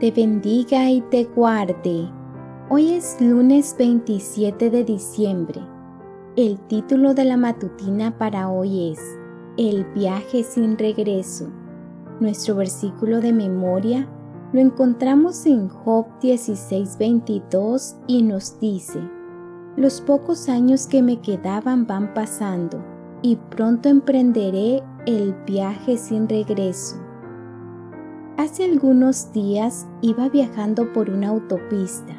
te 0.00 0.10
bendiga 0.10 0.90
y 0.90 1.00
te 1.02 1.24
guarde. 1.24 2.10
Hoy 2.68 2.94
es 2.94 3.16
lunes 3.20 3.76
27 3.78 4.68
de 4.70 4.82
diciembre. 4.84 5.60
El 6.36 6.58
título 6.66 7.14
de 7.14 7.24
la 7.24 7.36
matutina 7.36 8.18
para 8.18 8.48
hoy 8.48 8.90
es 8.90 9.00
El 9.56 9.84
viaje 9.94 10.42
sin 10.42 10.76
regreso. 10.76 11.48
Nuestro 12.18 12.56
versículo 12.56 13.20
de 13.20 13.32
memoria 13.32 14.08
lo 14.52 14.60
encontramos 14.60 15.46
en 15.46 15.68
Job 15.68 16.06
16:22 16.20 17.96
y 18.08 18.22
nos 18.24 18.58
dice, 18.58 18.98
Los 19.76 20.00
pocos 20.00 20.48
años 20.48 20.88
que 20.88 21.02
me 21.02 21.20
quedaban 21.20 21.86
van 21.86 22.12
pasando 22.14 22.84
y 23.22 23.36
pronto 23.36 23.88
emprenderé 23.88 24.82
el 25.06 25.34
viaje 25.46 25.96
sin 25.96 26.28
regreso. 26.28 27.03
Hace 28.36 28.64
algunos 28.64 29.32
días 29.32 29.86
iba 30.00 30.28
viajando 30.28 30.92
por 30.92 31.08
una 31.08 31.28
autopista. 31.28 32.14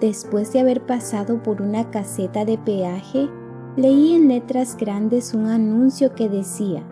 Después 0.00 0.52
de 0.52 0.58
haber 0.58 0.84
pasado 0.84 1.44
por 1.44 1.62
una 1.62 1.92
caseta 1.92 2.44
de 2.44 2.58
peaje, 2.58 3.28
leí 3.76 4.14
en 4.14 4.26
letras 4.26 4.76
grandes 4.76 5.32
un 5.32 5.46
anuncio 5.46 6.12
que 6.16 6.28
decía, 6.28 6.82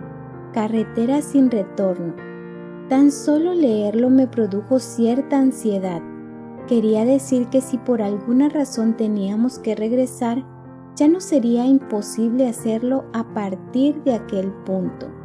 Carretera 0.53 1.23
sin 1.23 1.51
retorno. 1.51 2.15
Tan 2.89 3.11
solo 3.11 3.53
leerlo 3.53 4.11
me 4.11 4.29
produjo 4.29 4.79
cierta 4.79 5.41
ansiedad. 5.41 6.01
Quería 6.69 7.05
decir 7.05 7.49
que 7.49 7.63
si 7.63 7.79
por 7.79 8.01
alguna 8.01 8.49
razón 8.49 8.97
teníamos 8.97 9.59
que 9.59 9.75
regresar, 9.75 10.45
ya 10.95 11.09
no 11.09 11.21
sería 11.21 11.67
imposible 11.67 12.47
hacerlo 12.47 13.07
a 13.13 13.25
partir 13.35 14.05
de 14.05 14.15
aquel 14.15 14.53
punto. 14.65 15.22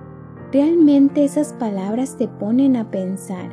Realmente 0.51 1.25
esas 1.25 1.51
palabras 1.51 2.15
te 2.15 2.29
ponen 2.29 2.77
a 2.77 2.89
pensar. 2.89 3.49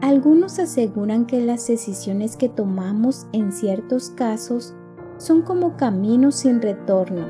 Algunos 0.00 0.58
aseguran 0.58 1.26
que 1.26 1.44
las 1.44 1.66
decisiones 1.66 2.38
que 2.38 2.48
tomamos 2.48 3.26
en 3.32 3.52
ciertos 3.52 4.10
casos 4.10 4.74
son 5.18 5.42
como 5.42 5.76
caminos 5.76 6.36
sin 6.36 6.62
retorno. 6.62 7.26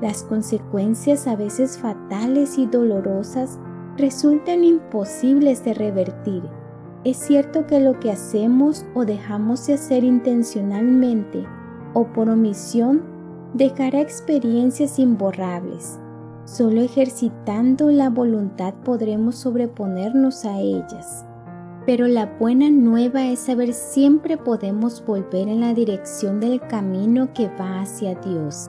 Las 0.00 0.22
consecuencias 0.22 1.26
a 1.26 1.34
veces 1.34 1.76
fatales 1.78 2.56
y 2.56 2.66
dolorosas 2.66 3.58
resultan 3.96 4.62
imposibles 4.62 5.64
de 5.64 5.74
revertir. 5.74 6.44
Es 7.02 7.16
cierto 7.16 7.66
que 7.66 7.80
lo 7.80 7.98
que 7.98 8.12
hacemos 8.12 8.86
o 8.94 9.04
dejamos 9.04 9.66
de 9.66 9.74
hacer 9.74 10.04
intencionalmente 10.04 11.46
o 11.94 12.04
por 12.06 12.28
omisión 12.28 13.02
dejará 13.54 14.00
experiencias 14.00 15.00
imborrables. 15.00 15.98
Solo 16.50 16.80
ejercitando 16.80 17.92
la 17.92 18.10
voluntad 18.10 18.74
podremos 18.84 19.36
sobreponernos 19.36 20.44
a 20.44 20.58
ellas. 20.58 21.24
Pero 21.86 22.08
la 22.08 22.26
buena 22.40 22.68
nueva 22.70 23.24
es 23.26 23.38
saber 23.38 23.72
siempre 23.72 24.36
podemos 24.36 25.06
volver 25.06 25.46
en 25.46 25.60
la 25.60 25.74
dirección 25.74 26.40
del 26.40 26.60
camino 26.60 27.32
que 27.34 27.46
va 27.50 27.82
hacia 27.82 28.16
Dios. 28.16 28.68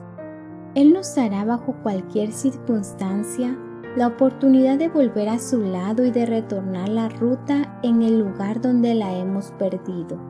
Él 0.76 0.92
nos 0.92 1.12
dará 1.16 1.44
bajo 1.44 1.74
cualquier 1.82 2.30
circunstancia 2.30 3.58
la 3.96 4.06
oportunidad 4.06 4.78
de 4.78 4.88
volver 4.88 5.28
a 5.28 5.40
su 5.40 5.62
lado 5.62 6.04
y 6.04 6.12
de 6.12 6.24
retornar 6.24 6.88
la 6.88 7.08
ruta 7.08 7.80
en 7.82 8.02
el 8.02 8.20
lugar 8.20 8.60
donde 8.60 8.94
la 8.94 9.12
hemos 9.12 9.50
perdido. 9.58 10.20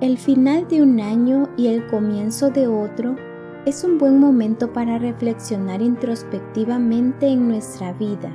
El 0.00 0.16
final 0.16 0.66
de 0.66 0.82
un 0.82 0.98
año 0.98 1.46
y 1.58 1.66
el 1.66 1.86
comienzo 1.88 2.48
de 2.48 2.68
otro 2.68 3.16
es 3.66 3.84
un 3.84 3.98
buen 3.98 4.18
momento 4.18 4.72
para 4.72 4.98
reflexionar 4.98 5.82
introspectivamente 5.82 7.26
en 7.28 7.48
nuestra 7.48 7.92
vida, 7.92 8.32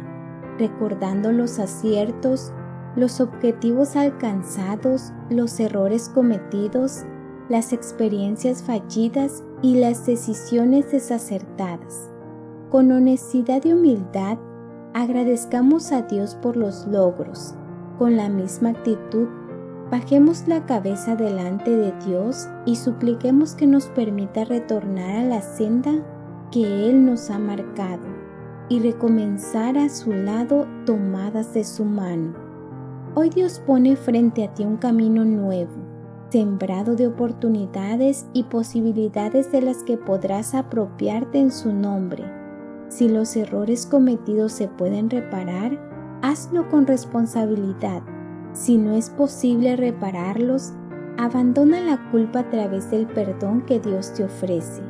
recordando 0.59 1.31
los 1.31 1.57
aciertos, 1.57 2.51
los 2.95 3.19
objetivos 3.19 3.95
alcanzados, 3.95 5.11
los 5.29 5.59
errores 5.59 6.09
cometidos, 6.09 7.03
las 7.49 7.73
experiencias 7.73 8.63
fallidas 8.63 9.43
y 9.61 9.79
las 9.79 10.05
decisiones 10.05 10.91
desacertadas. 10.91 12.11
Con 12.69 12.91
honestidad 12.91 13.63
y 13.65 13.73
humildad, 13.73 14.37
agradezcamos 14.93 15.91
a 15.91 16.03
Dios 16.03 16.35
por 16.35 16.55
los 16.55 16.85
logros. 16.87 17.55
Con 17.97 18.15
la 18.15 18.29
misma 18.29 18.69
actitud, 18.69 19.27
Bajemos 19.91 20.47
la 20.47 20.65
cabeza 20.65 21.15
delante 21.15 21.69
de 21.69 21.93
Dios 22.07 22.49
y 22.65 22.75
supliquemos 22.75 23.53
que 23.53 23.67
nos 23.67 23.85
permita 23.85 24.43
retornar 24.43 25.17
a 25.17 25.23
la 25.23 25.41
senda 25.41 25.91
que 26.51 26.89
Él 26.89 27.05
nos 27.05 27.29
ha 27.29 27.37
marcado 27.37 28.07
y 28.67 28.79
recomenzar 28.79 29.77
a 29.77 29.89
su 29.89 30.11
lado 30.11 30.65
tomadas 30.87 31.53
de 31.53 31.63
su 31.63 31.85
mano. 31.85 32.33
Hoy 33.13 33.29
Dios 33.29 33.59
pone 33.59 33.95
frente 33.95 34.45
a 34.45 34.53
ti 34.55 34.63
un 34.63 34.77
camino 34.77 35.23
nuevo, 35.23 35.75
sembrado 36.29 36.95
de 36.95 37.05
oportunidades 37.05 38.25
y 38.33 38.43
posibilidades 38.45 39.51
de 39.51 39.61
las 39.61 39.83
que 39.83 39.97
podrás 39.97 40.55
apropiarte 40.55 41.37
en 41.37 41.51
su 41.51 41.71
nombre. 41.71 42.23
Si 42.89 43.07
los 43.07 43.35
errores 43.35 43.85
cometidos 43.85 44.51
se 44.51 44.67
pueden 44.67 45.11
reparar, 45.11 45.79
hazlo 46.23 46.67
con 46.69 46.87
responsabilidad 46.87 48.01
si 48.55 48.77
no 48.77 48.93
es 48.93 49.09
posible 49.09 49.75
repararlos, 49.75 50.71
abandona 51.17 51.81
la 51.81 52.09
culpa 52.09 52.39
a 52.39 52.49
través 52.49 52.89
del 52.89 53.05
perdón 53.05 53.61
que 53.65 53.81
Dios 53.81 54.13
te 54.13 54.23
ofrece. 54.23 54.81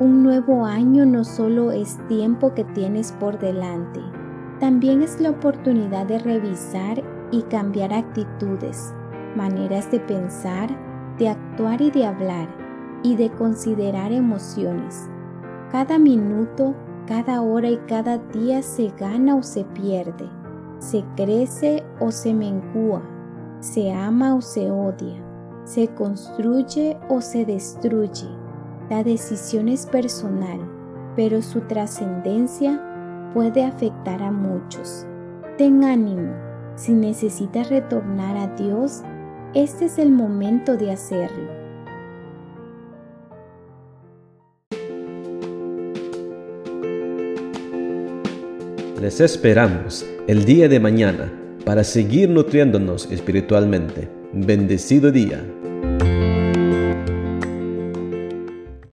Un 0.00 0.22
nuevo 0.22 0.66
año 0.66 1.06
no 1.06 1.24
solo 1.24 1.72
es 1.72 1.96
tiempo 2.08 2.52
que 2.54 2.64
tienes 2.64 3.12
por 3.12 3.38
delante, 3.38 4.00
también 4.60 5.00
es 5.00 5.18
la 5.18 5.30
oportunidad 5.30 6.06
de 6.06 6.18
revisar 6.18 7.02
y 7.30 7.42
cambiar 7.42 7.94
actitudes, 7.94 8.92
maneras 9.34 9.90
de 9.90 10.00
pensar, 10.00 10.68
de 11.18 11.30
actuar 11.30 11.80
y 11.80 11.90
de 11.90 12.04
hablar, 12.04 12.48
y 13.02 13.16
de 13.16 13.30
considerar 13.30 14.12
emociones. 14.12 15.08
Cada 15.72 15.98
minuto, 15.98 16.74
cada 17.06 17.40
hora 17.40 17.70
y 17.70 17.78
cada 17.88 18.18
día 18.18 18.62
se 18.62 18.92
gana 18.98 19.36
o 19.36 19.42
se 19.42 19.64
pierde 19.64 20.39
se 20.80 21.04
crece 21.14 21.84
o 22.00 22.10
se 22.10 22.32
mengua, 22.32 23.02
se 23.60 23.92
ama 23.92 24.34
o 24.34 24.40
se 24.40 24.70
odia, 24.70 25.22
se 25.64 25.88
construye 25.88 26.98
o 27.08 27.20
se 27.20 27.44
destruye. 27.44 28.26
La 28.88 29.04
decisión 29.04 29.68
es 29.68 29.86
personal, 29.86 30.58
pero 31.14 31.42
su 31.42 31.60
trascendencia 31.60 33.30
puede 33.34 33.62
afectar 33.62 34.22
a 34.22 34.32
muchos. 34.32 35.06
Ten 35.58 35.84
ánimo, 35.84 36.32
si 36.76 36.92
necesitas 36.92 37.68
retornar 37.68 38.36
a 38.38 38.46
Dios, 38.56 39.02
este 39.52 39.84
es 39.84 39.98
el 39.98 40.10
momento 40.10 40.78
de 40.78 40.92
hacerlo. 40.92 41.60
Les 48.98 49.20
esperamos 49.20 50.04
el 50.30 50.44
día 50.44 50.68
de 50.68 50.78
mañana 50.78 51.28
para 51.64 51.82
seguir 51.82 52.30
nutriéndonos 52.30 53.10
espiritualmente. 53.10 54.08
Bendecido 54.32 55.10
día. 55.10 55.44